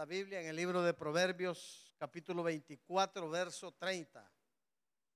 [0.00, 4.32] la Biblia en el libro de Proverbios, capítulo 24, verso 30.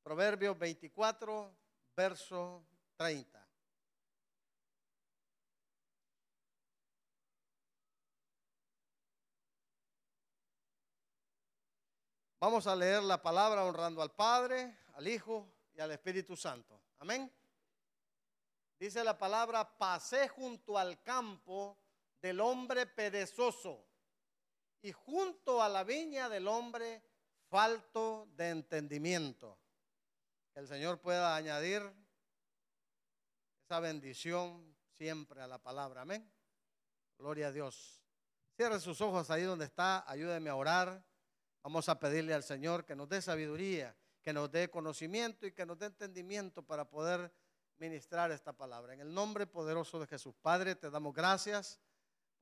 [0.03, 1.57] Proverbios 24,
[1.97, 3.49] verso 30.
[12.41, 16.79] Vamos a leer la palabra honrando al Padre, al Hijo y al Espíritu Santo.
[16.99, 17.33] Amén.
[18.79, 21.79] Dice la palabra, pasé junto al campo
[22.21, 23.94] del hombre perezoso
[24.85, 27.03] y junto a la viña del hombre
[27.49, 29.59] falto de entendimiento.
[30.53, 31.83] Que el Señor pueda añadir
[33.65, 36.03] esa bendición siempre a la palabra.
[36.03, 36.31] Amén.
[37.17, 38.03] Gloria a Dios.
[38.57, 41.03] Cierre sus ojos ahí donde está, ayúdeme a orar.
[41.63, 45.65] Vamos a pedirle al Señor que nos dé sabiduría, que nos dé conocimiento y que
[45.65, 47.33] nos dé entendimiento para poder
[47.79, 48.93] ministrar esta palabra.
[48.93, 50.35] En el nombre poderoso de Jesús.
[50.43, 51.81] Padre, te damos gracias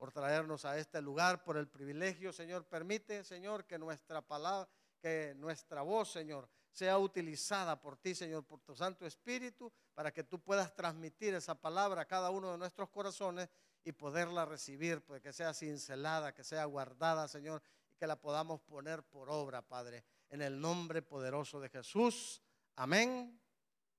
[0.02, 2.64] por traernos a este lugar, por el privilegio, Señor.
[2.64, 4.68] Permite, Señor, que nuestra palabra,
[5.00, 10.24] que nuestra voz, Señor, sea utilizada por ti, Señor, por tu Santo Espíritu, para que
[10.24, 13.48] tú puedas transmitir esa palabra a cada uno de nuestros corazones
[13.84, 17.62] y poderla recibir, pues que sea cincelada, que sea guardada, Señor,
[17.96, 22.42] que la podamos poner por obra, Padre, en el nombre poderoso de Jesús.
[22.74, 23.40] Amén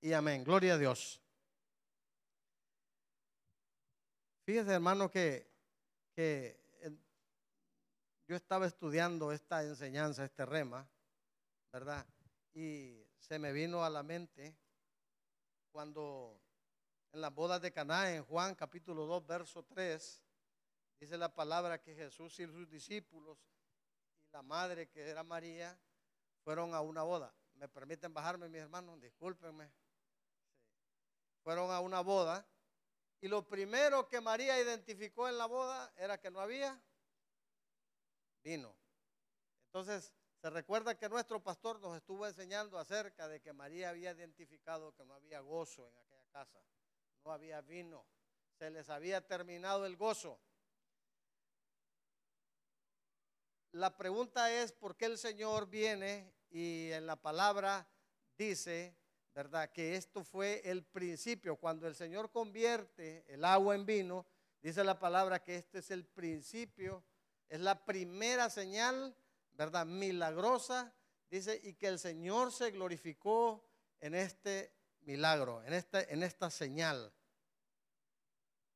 [0.02, 0.44] y amén.
[0.44, 1.22] Gloria a Dios.
[4.46, 5.53] Fíjese, hermano, que,
[6.14, 6.64] que
[8.28, 10.90] yo estaba estudiando esta enseñanza, este rema,
[11.72, 12.06] ¿verdad?
[12.54, 14.56] Y se me vino a la mente
[15.72, 16.40] cuando
[17.12, 20.24] en las bodas de Caná, en Juan capítulo 2, verso 3,
[21.00, 23.38] dice la palabra que Jesús y sus discípulos
[24.34, 25.80] la madre, que era María,
[26.44, 27.34] fueron a una boda.
[27.54, 29.00] ¿Me permiten bajarme, mis hermanos?
[29.00, 29.72] Discúlpenme.
[31.44, 32.46] Fueron a una boda
[33.24, 36.78] y lo primero que María identificó en la boda era que no había
[38.44, 38.76] vino.
[39.68, 44.94] Entonces, se recuerda que nuestro pastor nos estuvo enseñando acerca de que María había identificado
[44.94, 46.60] que no había gozo en aquella casa.
[47.24, 48.06] No había vino.
[48.60, 50.38] Se les había terminado el gozo.
[53.72, 57.88] la pregunta es por qué el Señor viene y en la palabra
[58.38, 58.98] dice,
[59.34, 59.72] ¿verdad?
[59.72, 61.56] Que esto fue el principio.
[61.56, 64.26] Cuando el Señor convierte el agua en vino,
[64.62, 67.04] dice la palabra que este es el principio,
[67.50, 69.16] es la primera señal,
[69.54, 69.86] ¿verdad?
[69.86, 70.94] Milagrosa,
[71.30, 73.68] dice, y que el Señor se glorificó
[74.00, 77.12] en este milagro, en, en esta señal.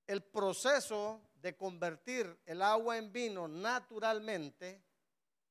[0.05, 4.81] El proceso de convertir el agua en vino naturalmente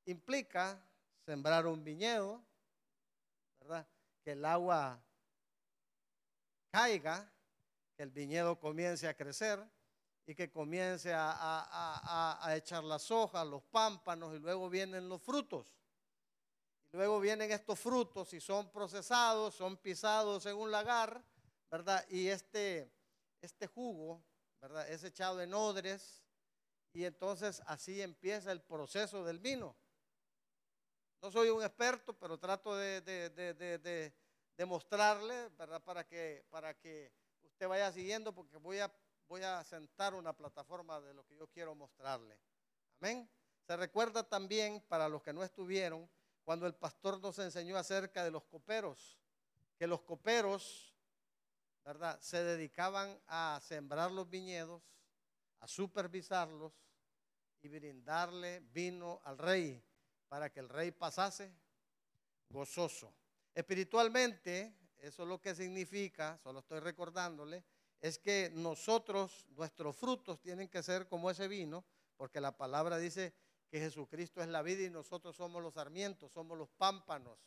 [0.07, 0.83] implica
[1.25, 2.43] sembrar un viñedo,
[3.61, 3.87] ¿verdad?
[4.27, 5.01] Que el agua
[6.73, 7.33] caiga,
[7.97, 9.65] que el viñedo comience a crecer
[10.27, 15.79] y que comience a, a, echar las hojas, los pámpanos y luego vienen los frutos.
[16.93, 21.23] Y luego vienen estos frutos y son procesados, son pisados en un lagar,
[21.71, 22.05] ¿verdad?
[22.09, 22.93] Y este,
[23.41, 24.25] este jugo,
[24.61, 24.91] ¿verdad?
[24.91, 26.25] Es echado en odres
[26.93, 29.77] y entonces así empieza el proceso del vino.
[31.23, 35.83] No soy un experto, pero trato de, de, mostrarle, ¿verdad?
[35.83, 37.13] Para que, para que
[37.43, 38.93] usted vaya siguiendo, porque voy a,
[39.29, 42.39] voy a sentar una plataforma de lo que yo quiero mostrarle.
[43.01, 43.29] Amén.
[43.67, 46.09] Se recuerda también, para los que no estuvieron,
[46.45, 49.19] cuando el pastor nos enseñó acerca de los coperos,
[49.77, 50.95] que los coperos,
[51.85, 52.21] ¿verdad?
[52.21, 54.83] Se dedicaban a sembrar los viñedos,
[55.61, 56.73] a supervisarlos
[57.63, 59.86] y brindarle vino al rey
[60.29, 61.53] para que el rey pasase
[62.49, 63.13] gozoso.
[63.55, 67.65] Espiritualmente, eso es lo que significa, solo estoy recordándole,
[68.01, 71.85] es que nosotros, nuestros frutos tienen que ser como ese vino,
[72.17, 73.35] porque la palabra dice
[73.69, 77.39] que Jesucristo es la vida y nosotros somos los sarmientos, somos los pámpanos,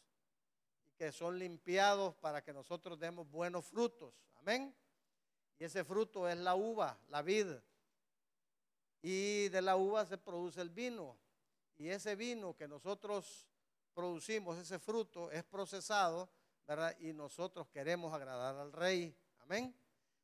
[0.97, 4.13] que son limpiados para que nosotros demos buenos frutos.
[4.35, 4.75] Amén.
[5.57, 7.47] Y ese fruto es la uva, la vid.
[9.01, 11.17] Y de la uva se produce el vino.
[11.79, 13.47] Y ese vino que nosotros
[13.93, 16.29] producimos, ese fruto, es procesado,
[16.67, 16.93] ¿verdad?
[16.99, 19.17] Y nosotros queremos agradar al rey.
[19.39, 19.73] Amén.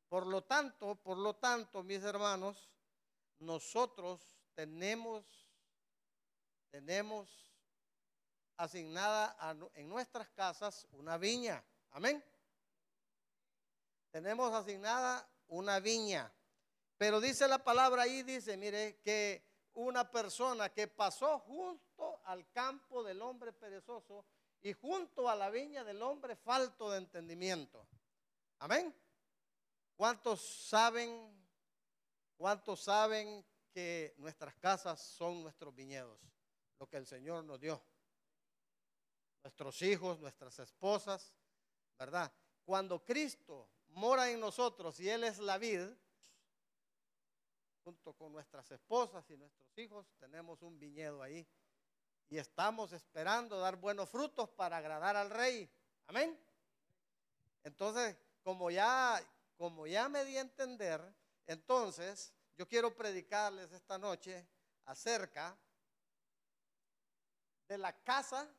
[0.10, 2.70] Por lo tanto, por lo tanto, mis hermanos,
[3.40, 5.48] nosotros tenemos,
[6.70, 7.54] tenemos
[8.58, 9.38] asignada
[9.76, 11.64] en nuestras casas una viña.
[11.92, 12.22] Amén.
[14.12, 16.30] Tenemos asignada una viña.
[16.98, 23.04] Pero dice la palabra ahí, dice, mire, que una persona que pasó junto al campo
[23.04, 24.26] del hombre perezoso
[24.62, 27.88] y junto a la viña del hombre falto de entendimiento.
[28.60, 28.94] Amén.
[29.96, 31.32] ¿Cuántos saben,
[32.36, 36.20] cuántos saben que nuestras casas son nuestros viñedos?
[36.80, 37.82] lo que el Señor nos dio.
[39.44, 41.34] Nuestros hijos, nuestras esposas,
[41.98, 42.32] ¿verdad?
[42.64, 45.88] Cuando Cristo mora en nosotros y Él es la vid,
[47.86, 51.48] junto con nuestras esposas y nuestros hijos, tenemos un viñedo ahí.
[52.28, 55.70] Y estamos esperando dar buenos frutos para agradar al rey.
[56.08, 56.38] Amén.
[57.64, 59.24] Entonces, como ya,
[59.56, 61.00] como ya me di a entender,
[61.46, 64.48] entonces yo quiero predicarles esta noche
[64.86, 65.56] acerca
[67.68, 68.50] de la casa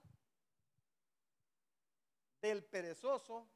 [2.40, 3.48] del perezoso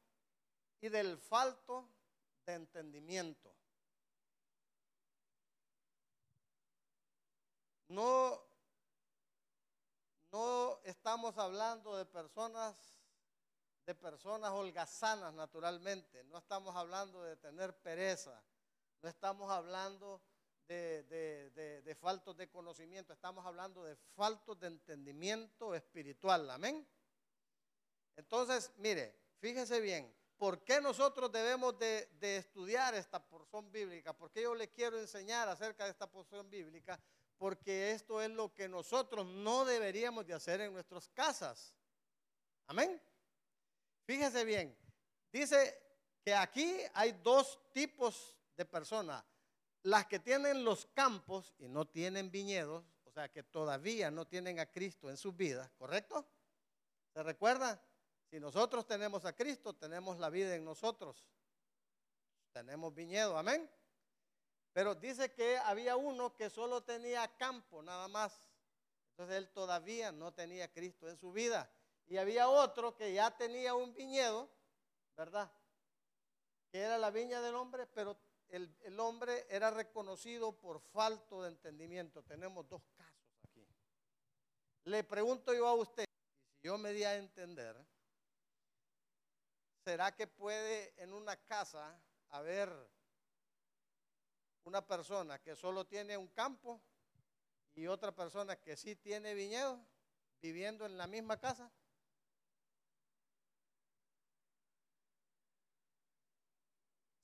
[0.81, 1.87] y del falto
[2.45, 3.50] de entendimiento.
[7.91, 8.41] No,
[10.31, 12.73] no estamos hablando de personas,
[13.85, 16.23] de personas holgazanas naturalmente.
[16.23, 18.41] No estamos hablando de tener pereza.
[19.01, 20.21] No estamos hablando
[20.69, 23.11] de, de, de, faltos de conocimiento.
[23.11, 26.49] Estamos hablando de faltos de entendimiento espiritual.
[26.49, 26.87] Amén.
[28.15, 30.15] Entonces, mire, fíjese bien.
[30.37, 34.13] ¿Por qué nosotros debemos de, de, estudiar esta porción bíblica?
[34.13, 36.97] ¿Por qué yo le quiero enseñar acerca de esta porción bíblica?
[37.41, 41.73] Porque esto es lo que nosotros no deberíamos de hacer en nuestras casas.
[42.67, 43.01] Amén.
[44.05, 44.77] Fíjese bien,
[45.33, 45.75] dice
[46.23, 49.25] que aquí hay dos tipos de personas.
[49.81, 54.59] Las que tienen los campos y no tienen viñedos, o sea que todavía no tienen
[54.59, 56.23] a Cristo en sus vidas, ¿correcto?
[57.11, 57.83] ¿Se recuerda?
[58.29, 61.25] Si nosotros tenemos a Cristo, tenemos la vida en nosotros.
[62.53, 63.67] Tenemos viñedo, amén.
[64.73, 68.45] Pero dice que había uno que solo tenía campo, nada más.
[69.11, 71.69] Entonces él todavía no tenía Cristo en su vida.
[72.07, 74.49] Y había otro que ya tenía un viñedo,
[75.15, 75.51] ¿verdad?
[76.71, 78.17] Que era la viña del hombre, pero
[78.51, 82.23] el, hombre era reconocido por falto de entendimiento.
[82.23, 83.65] Tenemos dos casos aquí.
[84.85, 86.05] Le pregunto yo a usted,
[86.61, 87.77] si yo me di a entender,
[89.85, 92.69] ¿será que puede en una casa haber
[94.63, 96.81] una persona que solo tiene un campo
[97.73, 99.79] y otra persona que sí tiene viñedo
[100.41, 101.71] viviendo en la misma casa?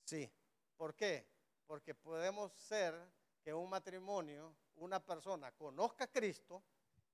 [0.05, 0.31] Sí.
[0.77, 1.27] ¿Por qué?
[1.65, 2.95] Porque podemos ser
[3.43, 6.63] que un matrimonio, una persona conozca a Cristo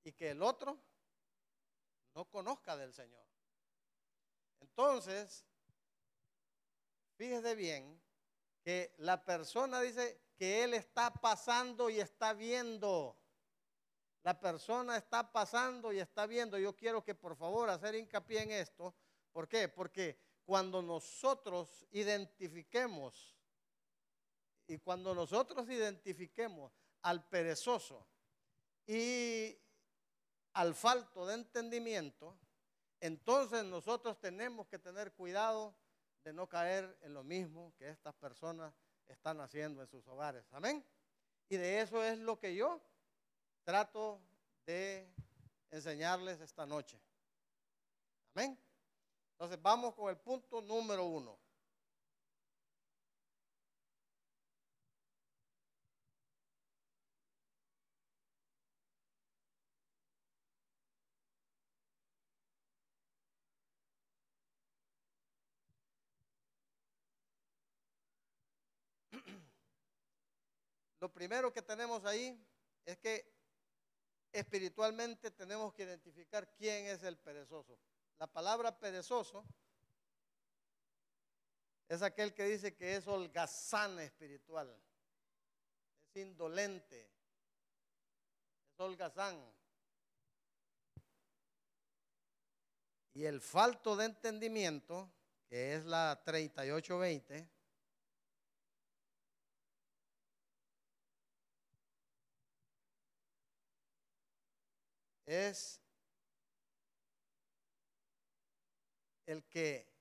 [0.03, 0.77] y que el otro
[2.13, 3.25] no conozca del Señor.
[4.59, 5.45] Entonces,
[7.15, 8.02] fíjese bien
[8.63, 13.17] que la persona dice que él está pasando y está viendo.
[14.23, 16.57] La persona está pasando y está viendo.
[16.57, 18.95] Yo quiero que por favor hacer hincapié en esto.
[19.33, 19.67] ¿Por qué?
[19.67, 23.37] Porque cuando nosotros identifiquemos
[24.65, 26.71] y cuando nosotros identifiquemos
[27.01, 28.07] al perezoso
[28.87, 29.57] y
[30.53, 32.37] al falto de entendimiento,
[33.01, 35.75] entonces nosotros tenemos que tener cuidado
[36.23, 38.73] de no caer en lo mismo que estas personas
[39.07, 40.45] están haciendo en sus hogares.
[40.51, 40.85] Amén.
[41.49, 42.81] Y de eso es lo que yo
[43.63, 44.21] trato
[44.65, 45.07] de
[45.71, 46.99] enseñarles esta noche.
[48.33, 48.57] Amén.
[49.31, 51.37] Entonces vamos con el punto número uno.
[71.03, 72.41] Lo primero que tenemos ahí
[72.85, 73.29] es que
[74.31, 77.77] espiritualmente tenemos que identificar quién es el perezoso.
[78.19, 79.45] La palabra perezoso
[81.89, 84.73] es aquel que dice que es holgazán espiritual,
[86.07, 87.01] es indolente,
[88.71, 89.45] es holgazán.
[93.13, 95.11] Y el falto de entendimiento,
[95.49, 97.52] que es la 3820,
[105.25, 105.81] es
[109.25, 109.91] el que,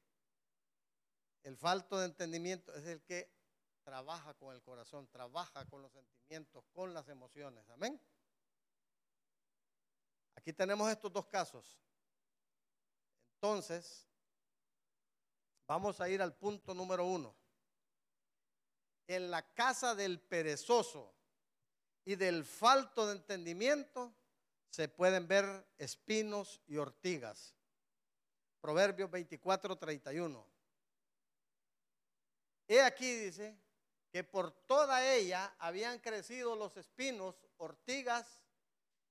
[1.43, 3.31] el falto de entendimiento es el que
[3.85, 7.69] trabaja con el corazón, trabaja con los sentimientos, con las emociones.
[7.71, 8.01] Amén.
[10.37, 11.79] Aquí tenemos estos dos casos.
[13.35, 14.07] Entonces,
[15.67, 17.35] vamos a ir al punto número uno.
[19.07, 21.13] En la casa del perezoso
[22.05, 24.15] y del falto de entendimiento
[24.73, 27.55] se pueden ver espinos y ortigas.
[28.59, 30.47] Proverbios 24, 31.
[32.69, 33.55] He aquí dice
[34.11, 38.43] que por toda ella habían crecido los espinos, ortigas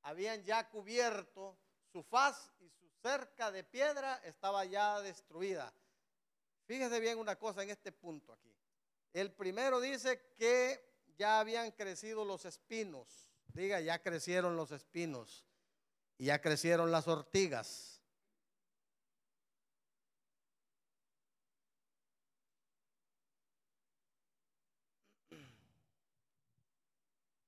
[0.01, 1.59] habían ya cubierto
[1.91, 5.71] su faz y su cerca de piedra estaba ya destruida.
[6.65, 8.51] Fíjese bien una cosa en este punto aquí.
[9.13, 10.83] El primero dice que
[11.17, 13.29] ya habían crecido los espinos.
[13.53, 15.45] Diga, ya crecieron los espinos
[16.21, 17.99] y ya crecieron las ortigas.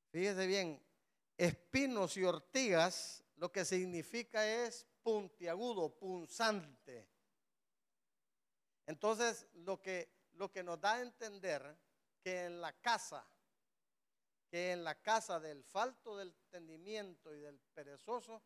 [0.10, 0.84] Fíjese bien,
[1.38, 7.08] espinos y ortigas lo que significa es puntiagudo, punzante.
[8.88, 11.78] Entonces, lo que, lo que nos da a entender
[12.24, 13.24] que en la casa,
[14.50, 18.42] que en la casa del falto del entendimiento y del perezoso,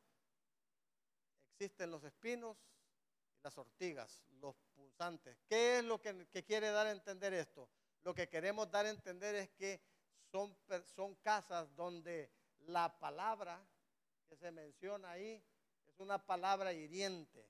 [1.58, 2.56] existen los espinos
[3.36, 5.40] y las ortigas, los punzantes.
[5.48, 7.68] ¿Qué es lo que, que quiere dar a entender esto?
[8.04, 9.82] Lo que queremos dar a entender es que
[10.32, 10.56] son,
[10.96, 12.32] son casas donde
[12.68, 13.66] la palabra
[14.30, 15.44] que se menciona ahí
[15.88, 17.50] es una palabra hiriente,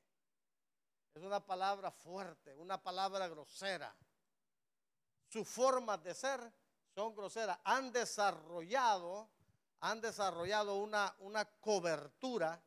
[1.14, 3.94] es una palabra fuerte, una palabra grosera.
[5.28, 6.40] Sus formas de ser
[6.96, 7.60] son groseras.
[7.66, 9.30] Han desarrollado,
[9.82, 12.64] han desarrollado una, una cobertura,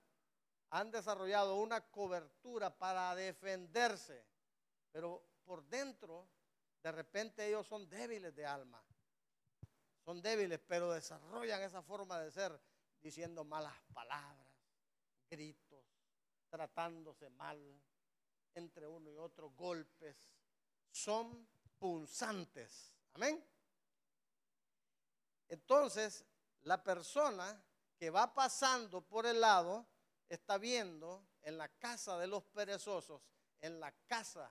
[0.71, 4.25] han desarrollado una cobertura para defenderse,
[4.91, 6.29] pero por dentro,
[6.83, 8.85] de repente ellos son débiles de alma
[10.05, 12.61] son débiles, pero desarrollan esa forma de ser
[13.01, 14.49] diciendo malas palabras,
[15.29, 15.85] gritos,
[16.49, 17.81] tratándose mal
[18.55, 20.33] entre uno y otro, golpes.
[20.91, 21.49] Son
[21.79, 22.93] punzantes.
[23.15, 23.45] Amén.
[25.49, 26.25] Entonces,
[26.63, 27.63] la persona
[27.97, 29.87] que va pasando por el lado
[30.31, 33.29] está viendo en la casa de los perezosos,
[33.61, 34.51] en la casa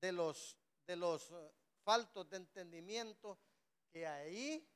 [0.00, 1.52] de los de los eh,
[1.84, 3.38] faltos de entendimiento,
[3.90, 4.68] que ahí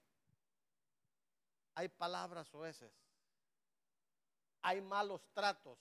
[1.74, 2.92] hay palabras oeces,
[4.62, 5.78] hay malos tratos.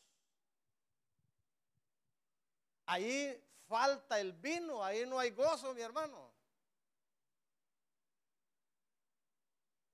[2.88, 6.34] Ahí falta el vino, ahí no hay gozo, mi hermano.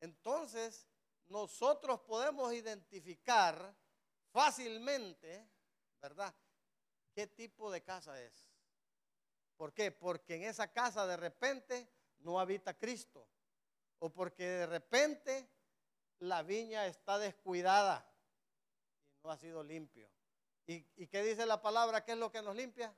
[0.02, 0.88] Entonces,
[1.28, 3.74] nosotros podemos identificar
[4.32, 5.50] fácilmente,
[6.02, 6.34] ¿verdad?
[7.14, 8.52] ¿Qué tipo de casa es?
[9.58, 9.92] ¿Por qué?
[9.92, 11.88] Porque en esa casa de repente
[12.20, 13.28] no habita Cristo.
[14.00, 15.48] O porque de repente
[16.20, 18.04] la viña está descuidada
[19.14, 20.10] y no ha sido limpio.
[20.66, 22.04] ¿Y, qué dice la palabra?
[22.04, 22.96] ¿Qué es lo que nos limpia?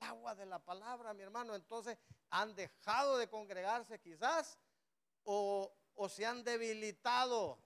[0.00, 1.54] El agua de la palabra, mi hermano.
[1.54, 1.98] Entonces,
[2.30, 4.58] han dejado de congregarse quizás
[5.24, 7.62] o, o se han debilitado.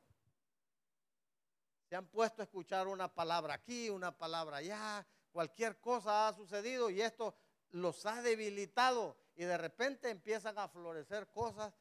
[1.89, 5.07] Se han puesto a escuchar una palabra aquí, una palabra allá.
[5.31, 7.37] Cualquier cosa ha sucedido y esto
[7.71, 11.75] los ha debilitado y de repente empiezan a florecer cosas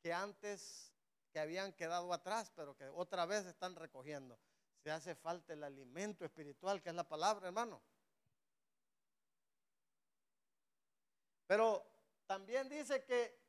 [0.00, 0.92] que antes
[1.32, 4.38] que habían quedado atrás, pero que otra vez están recogiendo.
[4.82, 7.80] Se hace falta el alimento espiritual, que es la palabra, hermano.
[11.46, 11.86] Pero
[12.26, 13.40] también dice que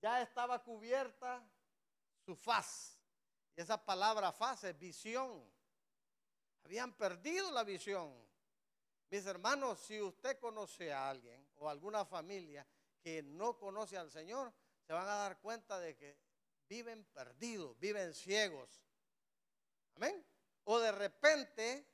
[0.00, 1.42] ya estaba cubierta
[2.24, 2.98] su faz.
[3.56, 5.50] Y esa palabra faz es visión.
[6.64, 8.12] Habían perdido la visión.
[9.10, 12.66] Mis hermanos, si usted conoce a alguien o alguna familia
[13.02, 14.52] que no conoce al Señor,
[14.86, 16.16] se van a dar cuenta de que
[16.68, 18.82] viven perdidos, viven ciegos.
[19.96, 20.24] Amén.
[20.64, 21.86] O de repente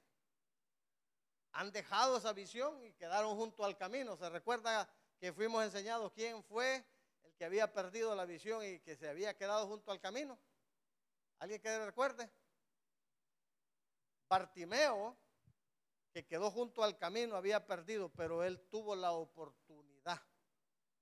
[1.53, 4.17] han dejado esa visión y quedaron junto al camino.
[4.17, 6.85] ¿Se recuerda que fuimos enseñados quién fue
[7.25, 10.39] el que había perdido la visión y que se había quedado junto al camino?
[11.39, 12.31] ¿Alguien que recuerde?
[14.29, 15.17] Bartimeo,
[16.13, 20.21] que quedó junto al camino, había perdido, pero él tuvo la oportunidad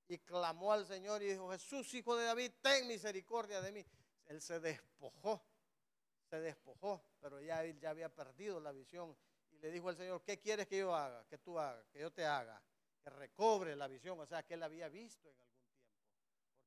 [0.08, 3.86] y clamó al Señor y dijo, Jesús, hijo de David, ten misericordia de mí.
[4.26, 5.44] Él se despojó,
[6.28, 9.16] se despojó, pero ya él ya había perdido la visión.
[9.50, 11.24] Y le dijo al Señor, ¿qué quieres que yo haga?
[11.28, 12.62] Que tú hagas, que yo te haga,
[13.02, 14.18] que recobre la visión.
[14.20, 15.96] O sea, que él había visto en algún tiempo.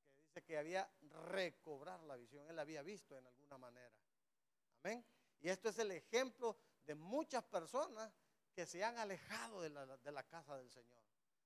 [0.06, 0.90] Porque dice que había
[1.32, 2.50] recobrar la visión.
[2.50, 3.96] Él la había visto en alguna manera.
[4.84, 5.06] Amén.
[5.42, 8.12] Y esto es el ejemplo de muchas personas
[8.54, 11.00] que se han alejado de la, casa del Señor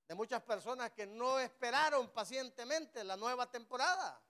[0.07, 4.21] de muchas personas que no esperaron pacientemente la nueva temporada.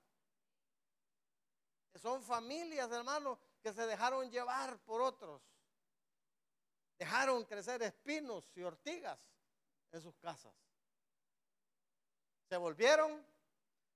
[1.96, 5.41] Son familias, hermanos, que se dejaron llevar por otros.
[6.98, 9.20] Dejaron crecer espinos y ortigas
[9.91, 10.53] en sus casas.
[12.50, 13.25] Se volvieron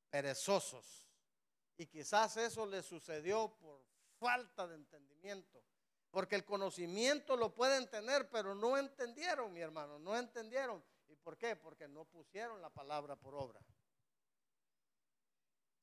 [0.09, 1.07] perezosos.
[1.77, 3.81] Y quizás eso les sucedió por
[4.19, 5.63] falta de entendimiento.
[6.12, 10.83] Porque el conocimiento lo pueden tener, pero no entendieron, mi hermano, no entendieron.
[11.24, 11.55] ¿Por qué?
[11.55, 13.59] Porque no pusieron la palabra por obra.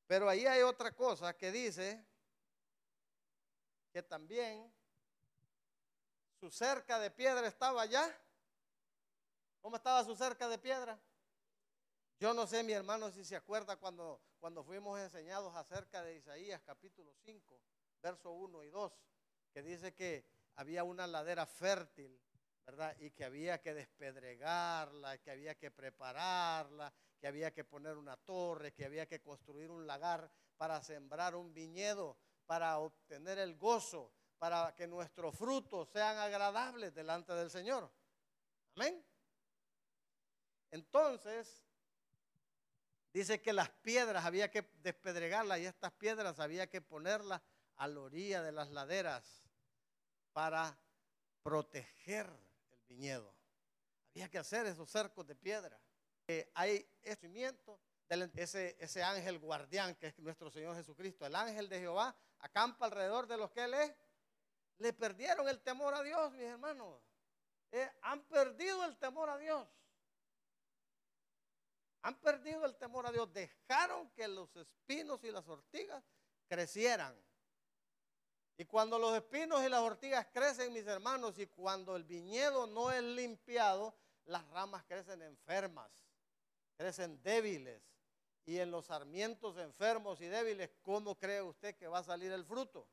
[0.06, 2.04] Pero ahí hay otra cosa que dice
[3.90, 4.72] que también
[6.40, 8.06] su cerca de piedra estaba allá.
[9.60, 11.00] ¿Cómo estaba su cerca de piedra?
[12.18, 16.62] Yo no sé, mi hermano, si se acuerda cuando, cuando fuimos enseñados acerca de Isaías
[16.62, 17.60] capítulo 5,
[18.04, 18.92] verso 1 y 2,
[19.50, 22.20] que dice que había una ladera fértil,
[22.66, 22.94] ¿verdad?
[23.00, 28.74] Y que había que despedregarla, que había que prepararla, que había que poner una torre,
[28.74, 34.74] que había que construir un lagar para sembrar un viñedo, para obtener el gozo, para
[34.76, 37.90] que nuestros frutos sean agradables delante del Señor.
[38.76, 39.02] Amén.
[40.70, 41.64] Entonces,
[43.14, 47.40] dice que las piedras había que despedregarlas y estas piedras había que ponerlas
[47.76, 49.44] a la orilla de las laderas
[50.32, 50.78] para
[51.42, 52.26] proteger
[52.70, 53.34] el viñedo.
[54.10, 55.78] Había que hacer esos cercos de piedra.
[56.26, 56.88] Eh, hay
[57.20, 61.26] cimiento de ese, ese ángel guardián que es nuestro Señor Jesucristo.
[61.26, 63.92] El ángel de Jehová acampa alrededor de los que él es.
[64.78, 67.00] Le perdieron el temor a Dios, mis hermanos.
[67.72, 69.68] Eh, han perdido el temor a Dios.
[72.02, 73.32] Han perdido el temor a Dios.
[73.32, 76.04] Dejaron que los espinos y las ortigas
[76.46, 77.16] crecieran.
[78.56, 82.92] Y cuando los espinos y las ortigas crecen, mis hermanos, y cuando el viñedo no
[82.92, 83.94] es limpiado,
[84.26, 85.90] las ramas crecen enfermas,
[86.76, 87.82] crecen débiles.
[88.46, 92.44] Y en los sarmientos enfermos y débiles, ¿cómo cree usted que va a salir el
[92.44, 92.86] fruto?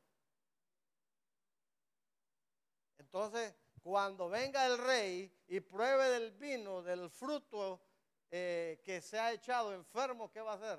[2.98, 7.82] Entonces, cuando venga el rey y pruebe del vino, del fruto
[8.30, 10.78] eh, que se ha echado enfermo, ¿qué va a hacer?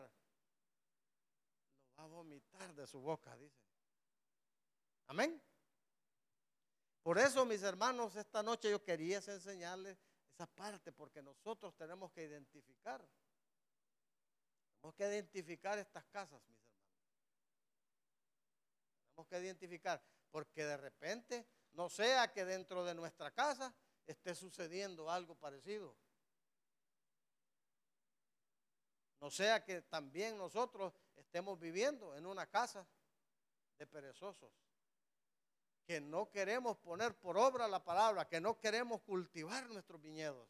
[1.86, 3.63] Lo va a vomitar de su boca, dice.
[5.14, 5.40] Amén.
[7.04, 9.96] Por eso, mis hermanos, esta noche yo quería enseñarles
[10.34, 13.08] esa parte, porque nosotros tenemos que identificar.
[14.74, 16.98] Tenemos que identificar estas casas, mis hermanos.
[19.06, 23.72] Tenemos que identificar, porque de repente no sea que dentro de nuestra casa
[24.08, 25.96] esté sucediendo algo parecido.
[29.22, 32.88] No sea que también nosotros estemos viviendo en una casa
[33.78, 34.63] de perezosos
[35.86, 40.48] que no queremos poner por obra la palabra, que no queremos cultivar nuestros viñedos,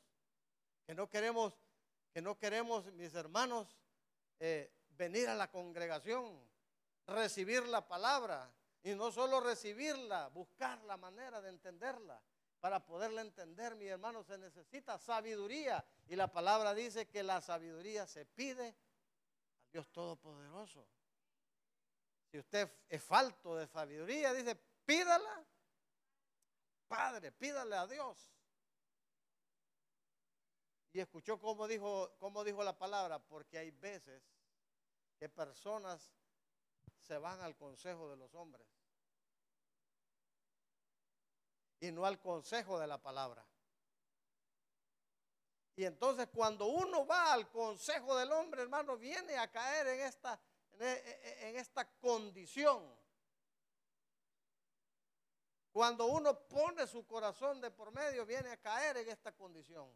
[0.85, 1.57] que no queremos,
[2.13, 3.77] que no queremos, mis hermanos,
[4.39, 6.39] eh, venir a la congregación,
[7.07, 12.21] recibir la palabra y no solo recibirla, buscar la manera de entenderla.
[12.59, 15.83] Para poderla entender, mis hermanos, se necesita sabiduría.
[16.07, 18.75] Y la palabra dice que la sabiduría se pide al
[19.71, 20.87] Dios Todopoderoso.
[22.31, 25.45] Si usted es falto de sabiduría, dice, Pídala.
[26.87, 28.31] Padre, pídale a Dios.
[30.91, 34.23] Y escuchó cómo dijo, cómo dijo la palabra, porque hay veces
[35.17, 36.13] que personas
[36.99, 38.67] se van al consejo de los hombres
[41.79, 43.45] y no al consejo de la palabra.
[45.75, 50.39] Y entonces cuando uno va al consejo del hombre, hermano, viene a caer en esta,
[50.79, 53.02] en esta condición
[55.73, 59.91] cuando uno pone su corazón de por medio, viene a caer en esta condición.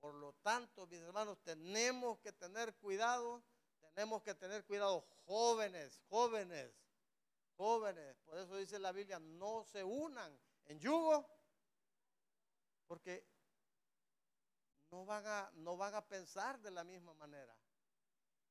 [0.00, 3.44] Por lo tanto, mis hermanos, tenemos que tener cuidado,
[3.94, 6.74] tenemos que tener cuidado, jóvenes, jóvenes,
[7.58, 8.16] jóvenes.
[8.24, 11.28] Por eso dice la Biblia, no se unan en yugo,
[12.86, 13.22] porque
[14.90, 17.54] no van a, no van a pensar de la misma manera.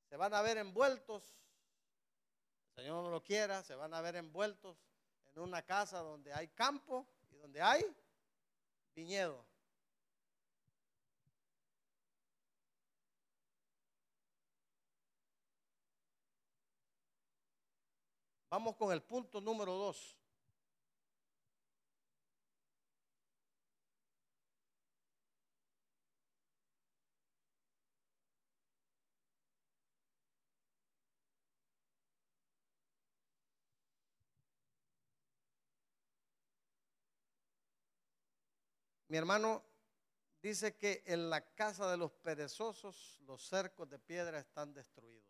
[0.09, 1.35] Se van a ver envueltos,
[2.75, 4.77] el Señor no lo quiera, se van a ver envueltos
[5.35, 7.85] en una casa donde hay campo y donde hay
[8.93, 9.45] viñedo.
[18.49, 20.17] Vamos con el punto número dos.
[39.07, 39.63] Mi hermano
[40.41, 45.25] dice que en la casa de los perezosos los cercos de piedra están destruidos.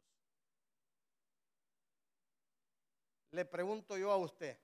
[3.31, 4.57] Le pregunto yo a usted,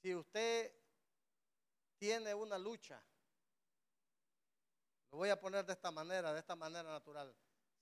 [0.00, 0.72] si usted
[1.98, 3.02] tiene una lucha,
[5.10, 7.34] lo voy a poner de esta manera, de esta manera natural,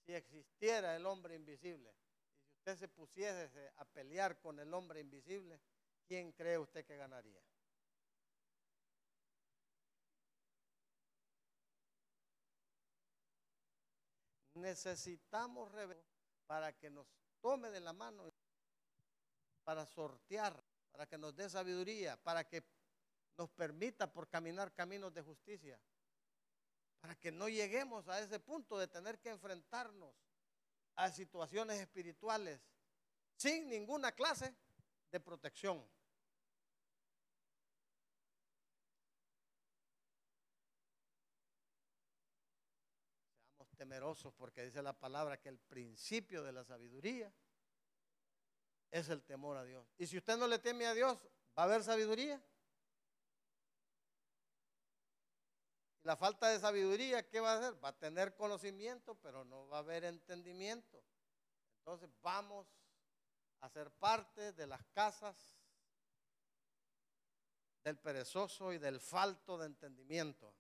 [0.07, 5.01] si existiera el hombre invisible, y si usted se pusiese a pelear con el hombre
[5.01, 5.61] invisible,
[6.07, 7.43] ¿quién cree usted que ganaría?
[14.55, 15.73] Necesitamos
[16.47, 17.07] para que nos
[17.41, 18.33] tome de la mano
[19.65, 20.63] para sortear,
[20.93, 22.63] para que nos dé sabiduría, para que
[23.37, 25.81] nos permita por caminar caminos de justicia,
[27.01, 30.15] para que no lleguemos a ese punto de tener que enfrentarnos
[30.97, 32.61] a situaciones espirituales
[33.37, 34.55] sin ninguna clase
[35.11, 35.85] de protección.
[43.85, 47.31] Temerosos porque dice la palabra que el principio de la sabiduría
[48.91, 49.87] es el temor a Dios.
[49.99, 51.19] Y si usted no le teme a Dios,
[51.57, 52.43] ¿va a haber sabiduría?
[56.05, 57.85] La falta de sabiduría, ¿qué va a hacer?
[57.85, 61.05] Va a tener conocimiento, pero no va a haber entendimiento.
[61.81, 62.67] Entonces vamos
[63.61, 65.37] a ser parte de las casas
[67.83, 70.55] del perezoso y del falto de entendimiento.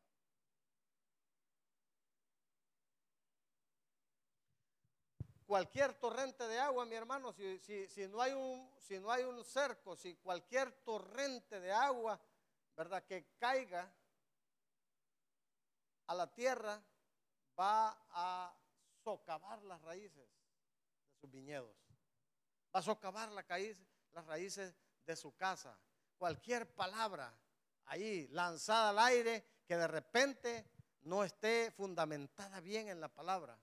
[5.54, 9.44] Cualquier torrente de agua, mi hermano, si, si, no hay un, si no hay un
[9.44, 12.20] cerco, si cualquier torrente de agua,
[12.76, 13.04] ¿verdad?
[13.04, 13.88] Que caiga
[16.08, 16.82] a la tierra,
[17.56, 18.52] va a
[19.04, 21.76] socavar las raíces de sus viñedos.
[22.74, 23.46] Va a socavar la
[24.12, 24.74] las raíces
[25.06, 25.78] de su casa.
[26.18, 27.32] Cualquier palabra
[27.84, 30.68] ahí lanzada al aire que de repente
[31.02, 33.56] no esté fundamentada bien en la palabra.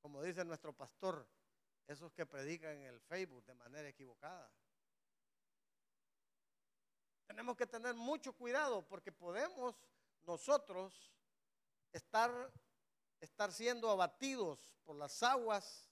[0.00, 1.26] Como dice nuestro pastor,
[1.86, 4.50] esos que predican en el Facebook de manera equivocada.
[7.26, 9.76] Tenemos que tener mucho cuidado porque podemos
[10.22, 11.12] nosotros
[11.92, 12.30] estar,
[13.20, 15.90] estar siendo abatidos por las aguas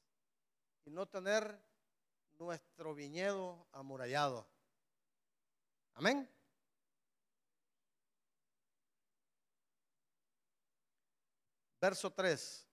[0.84, 1.60] y no tener
[2.38, 4.48] nuestro viñedo amurallado.
[5.94, 6.28] Amén.
[11.80, 12.67] Verso 3.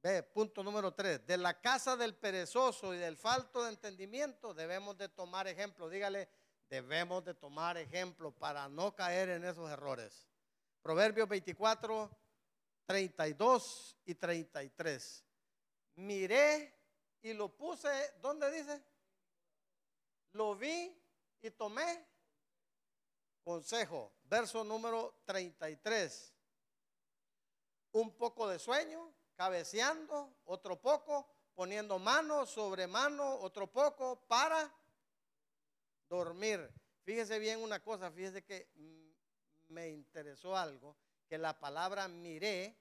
[0.00, 1.26] Ve, punto número 3.
[1.26, 5.88] De la casa del perezoso y del falto de entendimiento debemos de tomar ejemplo.
[5.88, 6.28] Dígale,
[6.68, 10.28] debemos de tomar ejemplo para no caer en esos errores.
[10.82, 12.10] Proverbios 24,
[12.86, 15.24] 32 y 33.
[15.96, 16.74] Miré
[17.22, 17.88] y lo puse,
[18.22, 18.80] ¿dónde dice?
[20.32, 20.96] Lo vi
[21.42, 22.06] y tomé
[23.42, 24.12] consejo.
[24.24, 26.34] Verso número 33.
[27.92, 31.24] Un poco de sueño, cabeceando, otro poco,
[31.54, 34.68] poniendo mano sobre mano, otro poco, para
[36.08, 36.68] dormir.
[37.04, 38.68] Fíjese bien una cosa, fíjese que
[39.68, 40.96] me interesó algo,
[41.28, 42.76] que la palabra miré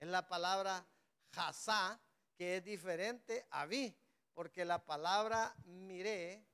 [0.00, 0.84] es la palabra
[1.30, 2.00] jasá,
[2.36, 3.96] que es diferente a vi,
[4.34, 6.44] porque la palabra miré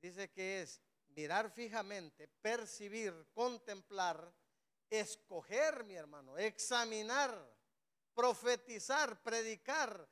[0.00, 4.32] dice que es mirar fijamente, percibir, contemplar,
[4.88, 7.57] escoger, mi hermano, examinar,
[8.18, 10.08] profetizar, predicar,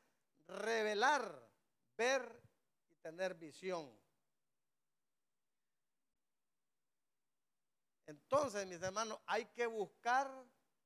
[0.47, 1.51] revelar,
[1.97, 2.41] ver
[2.89, 3.93] y tener visión.
[8.07, 10.31] Entonces, mis hermanos, hay que buscar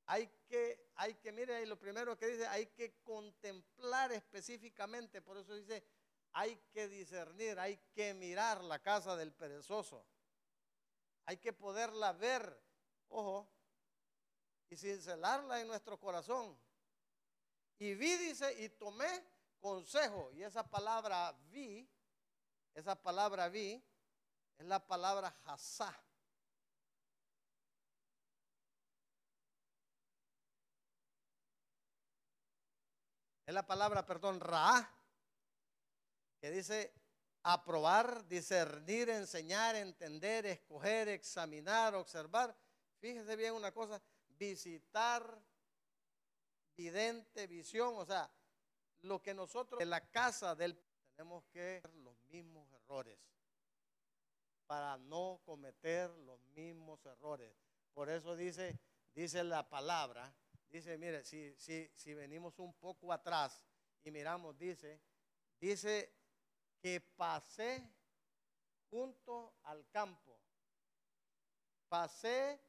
[0.06, 5.36] hay que, hay que, mire ahí lo primero que dice, hay que contemplar específicamente, por
[5.36, 5.84] eso dice,
[6.32, 10.04] hay que discernir, hay que mirar la casa del perezoso.
[11.26, 12.60] Hay que poderla ver,
[13.08, 13.48] ojo,
[14.68, 16.58] y cincelarla en nuestro corazón.
[17.80, 19.08] Y vi, dice, y tomé
[19.58, 20.30] consejo.
[20.34, 21.88] Y esa palabra vi,
[22.74, 23.82] esa palabra vi,
[24.58, 25.98] es la palabra hasá.
[33.46, 34.88] Es la palabra, perdón, ra,
[36.38, 36.92] que dice
[37.42, 42.54] aprobar, discernir, enseñar, entender, escoger, examinar, observar.
[42.98, 45.24] Fíjese bien una cosa, visitar,
[46.76, 48.30] vidente, visión, o sea,
[49.02, 50.78] lo que nosotros en la casa del
[51.14, 53.18] tenemos que hacer los mismos errores
[54.66, 57.52] para no cometer los mismos errores.
[57.92, 58.78] Por eso dice,
[59.14, 60.32] dice la palabra
[60.70, 63.60] Dice, mire, si, si, si venimos un poco atrás
[64.04, 65.00] y miramos, dice,
[65.58, 66.14] dice
[66.80, 67.92] que pasé
[68.88, 70.38] junto al campo,
[71.88, 72.60] pasé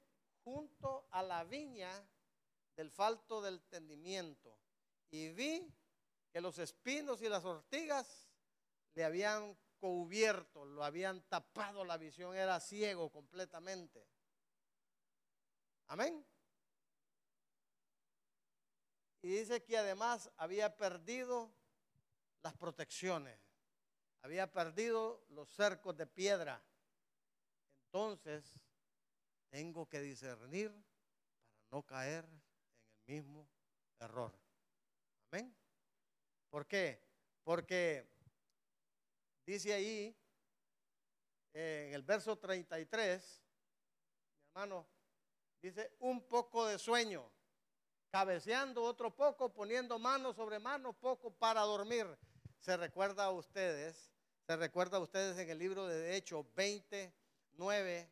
[0.44, 1.92] junto a la viña
[2.82, 4.58] del falto del entendimiento
[5.12, 5.72] y vi
[6.32, 8.28] que los espinos y las ortigas
[8.96, 14.04] le habían cubierto, lo habían tapado la visión, era ciego completamente.
[15.90, 16.26] Amén.
[19.22, 21.54] Y dice que además había perdido
[22.42, 23.40] las protecciones,
[24.24, 26.66] había perdido los cercos de piedra.
[27.86, 28.56] Entonces,
[29.52, 32.41] tengo que discernir para no caer
[33.12, 33.46] mismo
[34.00, 34.32] error.
[35.30, 35.54] Amén.
[36.50, 37.04] ¿Por qué?
[37.44, 38.08] Porque
[39.46, 40.16] dice ahí
[41.52, 43.44] en el verso 33,
[44.56, 44.88] mi hermano,
[45.62, 47.30] dice un poco de sueño,
[48.10, 52.08] cabeceando otro poco, poniendo mano sobre mano, poco para dormir.
[52.60, 54.10] Se recuerda a ustedes,
[54.48, 58.10] se recuerda a ustedes en el libro de Hechos 29,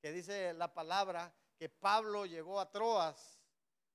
[0.00, 3.37] que dice la palabra que Pablo llegó a Troas,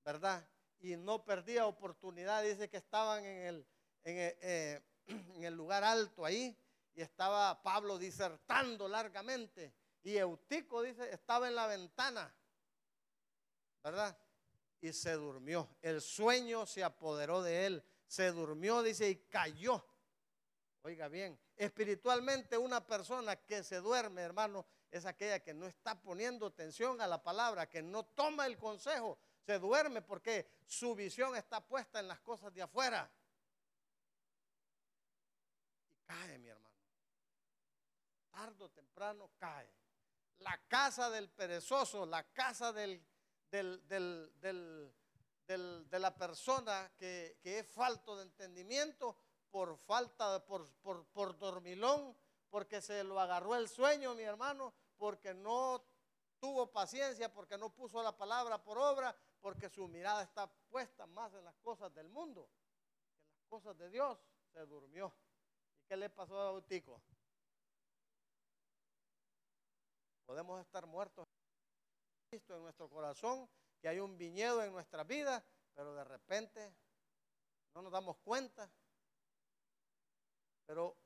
[0.04, 0.46] ¿verdad?
[0.80, 3.66] Y no perdía oportunidad, dice que estaban en el,
[4.04, 6.56] eh, en el lugar alto ahí,
[6.94, 12.32] y estaba Pablo disertando largamente, y Eutico, dice, estaba en la ventana,
[13.82, 14.16] ¿verdad?
[14.80, 19.84] Y se durmió, el sueño se apoderó de él, se durmió, dice, y cayó.
[20.82, 26.46] Oiga bien, espiritualmente una persona que se duerme, hermano, es aquella que no está poniendo
[26.46, 31.60] atención a la palabra, que no toma el consejo, se duerme porque su visión está
[31.60, 33.10] puesta en las cosas de afuera.
[35.86, 36.74] Y cae, mi hermano.
[38.30, 39.70] Tardo o temprano cae.
[40.38, 43.04] La casa del perezoso, la casa del,
[43.50, 44.92] del, del,
[45.46, 49.16] de la persona que, que, es falto de entendimiento
[49.50, 52.16] por falta, por, por, por dormilón,
[52.50, 55.84] porque se lo agarró el sueño, mi hermano, porque no
[56.40, 61.34] tuvo paciencia, porque no puso la palabra por obra, porque su mirada está puesta más
[61.34, 62.48] en las cosas del mundo
[63.20, 64.18] que en las cosas de Dios.
[64.54, 65.12] Se durmió.
[65.76, 67.02] ¿Y qué le pasó a Bautico?
[70.24, 71.28] Podemos estar muertos
[72.30, 73.46] en nuestro corazón,
[73.82, 76.74] que hay un viñedo en nuestra vida, pero de repente
[77.74, 78.70] no nos damos cuenta.
[80.64, 80.96] Pero,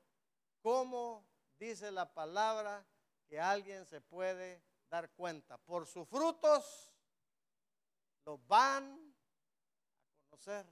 [0.61, 2.87] ¿cómo dice la palabra?
[3.27, 5.59] que alguien se puede dar cuenta.
[5.59, 6.88] Por sus frutos
[8.37, 9.13] van
[10.23, 10.65] a conocer.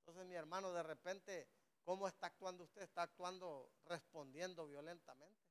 [0.00, 1.48] Entonces mi hermano, de repente,
[1.84, 2.82] ¿cómo está actuando usted?
[2.82, 5.50] ¿Está actuando respondiendo violentamente?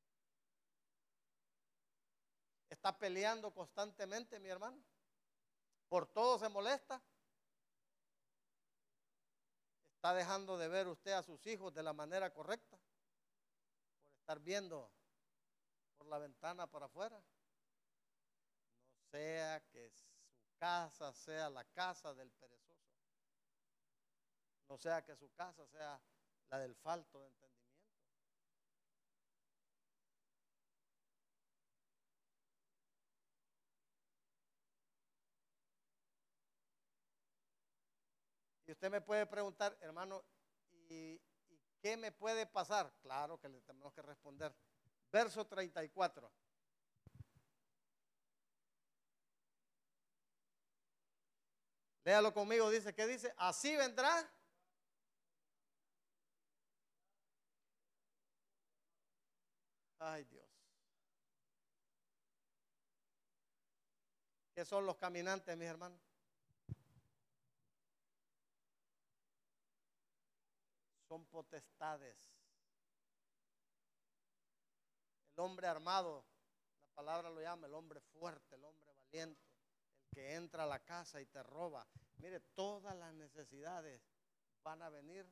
[2.69, 4.81] ¿Está peleando constantemente, mi hermano?
[5.87, 7.01] ¿Por todo se molesta?
[9.95, 12.77] ¿Está dejando de ver usted a sus hijos de la manera correcta?
[12.77, 14.91] Por estar viendo
[15.97, 17.17] por la ventana para afuera.
[17.17, 20.08] No sea que su
[20.59, 22.69] casa sea la casa del perezoso.
[24.67, 25.99] No sea que su casa sea
[26.49, 27.59] la del falto de entendimiento.
[38.67, 40.23] Y usted me puede preguntar, hermano,
[40.71, 42.93] ¿y, ¿y, qué me puede pasar?
[43.01, 44.55] Claro que le tenemos que responder
[45.11, 46.31] verso 34.
[52.09, 53.31] Léalo conmigo, dice, ¿qué dice?
[53.37, 54.27] Así vendrá.
[59.99, 60.49] Ay Dios.
[64.55, 66.01] ¿Qué son los caminantes, mis hermanos?
[71.07, 72.17] Son potestades
[75.37, 76.25] hombre armado,
[76.81, 79.47] la palabra lo llama el hombre fuerte, el hombre valiente,
[80.01, 81.87] el que entra a la casa y te roba.
[82.19, 84.01] Mire, todas las necesidades
[84.63, 85.25] van a venir.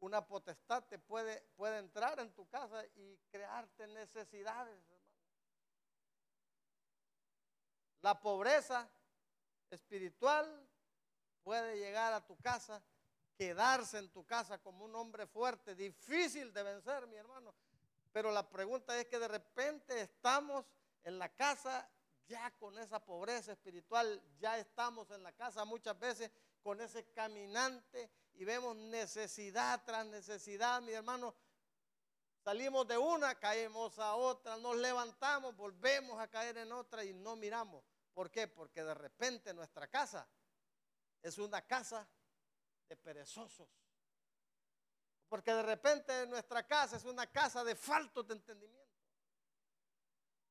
[0.00, 4.82] Una potestad te puede, puede entrar en tu casa y crearte necesidades,
[8.02, 8.90] La pobreza
[9.70, 10.68] espiritual
[11.44, 12.82] puede llegar a tu casa,
[13.36, 17.54] quedarse en tu casa como un hombre fuerte, difícil de vencer, mi hermano.
[18.10, 20.66] Pero la pregunta es que de repente estamos
[21.04, 21.88] en la casa
[22.32, 26.30] ya con esa pobreza espiritual, ya estamos en la casa muchas veces
[26.62, 31.34] con ese caminante y vemos necesidad tras necesidad, mi hermano.
[32.42, 37.36] Salimos de una, caemos a otra, nos levantamos, volvemos a caer en otra y no
[37.36, 37.84] miramos.
[38.14, 38.48] ¿Por qué?
[38.48, 40.26] Porque de repente nuestra casa
[41.20, 42.08] es una casa
[42.88, 43.68] de perezosos
[45.28, 48.91] porque de repente nuestra casa es una casa de falto de entendimiento.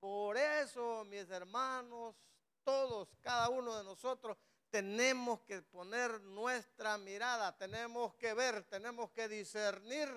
[0.02, 2.16] Por eso, mis hermanos,
[2.64, 4.36] todos, cada uno de nosotros,
[4.72, 10.10] tenemos que poner nuestra mirada, tenemos que ver, tenemos que discernir.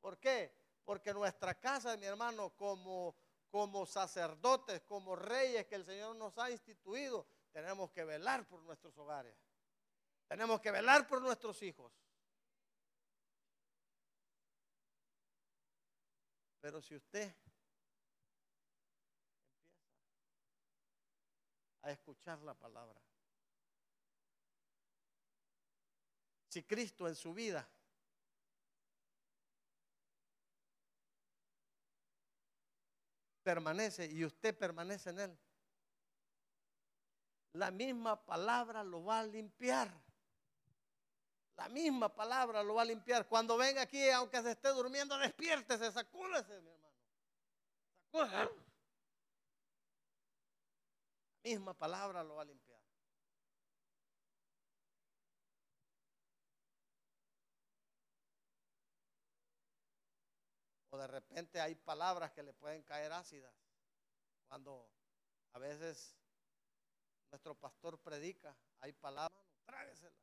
[0.00, 0.50] ¿Por qué?
[0.82, 3.14] Porque nuestra casa, mi hermano, como,
[3.50, 8.96] como sacerdotes, como reyes que el Señor nos ha instituido, tenemos que velar por nuestros
[8.96, 9.36] hogares.
[10.26, 11.92] Tenemos que velar por nuestros hijos.
[16.62, 17.46] Pero si usted empieza
[21.86, 23.00] a escuchar la palabra,
[26.48, 27.68] si Cristo en su vida
[33.42, 35.38] permanece y usted permanece en él,
[37.52, 39.88] la misma palabra lo va a limpiar.
[41.56, 43.26] La misma palabra lo va a limpiar.
[43.28, 46.94] Cuando venga aquí, aunque se esté durmiendo, despiértese, sacúdese, mi hermano.
[48.12, 48.65] Sacúdese.
[51.46, 52.80] Misma palabra lo va a limpiar.
[60.90, 63.54] O de repente hay palabras que le pueden caer ácidas.
[64.48, 64.90] Cuando
[65.52, 66.16] a veces
[67.30, 70.18] nuestro pastor predica, hay palabras, trágueselas.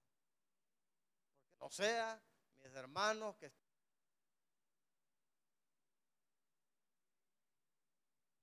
[1.39, 2.21] Porque no sea,
[2.63, 3.49] mis hermanos, que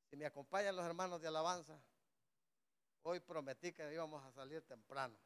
[0.09, 1.79] si me acompañan los hermanos de alabanza,
[3.03, 5.17] hoy prometí que íbamos a salir temprano.